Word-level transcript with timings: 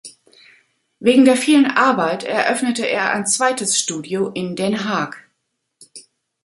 Wegen 0.97 1.25
der 1.25 1.35
vielen 1.37 1.67
Arbeit 1.67 2.23
eröffnete 2.23 2.87
er 2.89 3.13
ein 3.13 3.27
zweites 3.27 3.77
Studio 3.79 4.29
in 4.29 4.55
Den 4.55 4.83
Haag. 4.83 5.29